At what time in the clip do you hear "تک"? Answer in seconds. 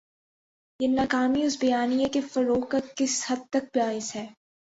3.49-3.77